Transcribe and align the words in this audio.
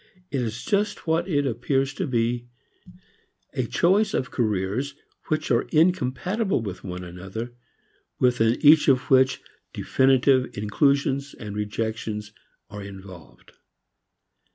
It 0.31 0.41
is 0.41 0.65
just 0.65 1.05
what 1.05 1.29
it 1.29 1.45
appears 1.45 1.93
to 1.93 2.07
be, 2.07 2.47
a 3.53 3.67
choice 3.67 4.15
of 4.15 4.31
careers 4.31 4.95
which 5.27 5.51
are 5.51 5.67
incompatible 5.71 6.59
with 6.59 6.83
one 6.83 7.03
another, 7.03 7.53
within 8.17 8.57
each 8.65 8.87
of 8.87 9.11
which 9.11 9.41
definitive 9.73 10.57
inclusions 10.57 11.35
and 11.35 11.55
rejections 11.55 12.31
are 12.67 12.81
involved. 12.81 13.51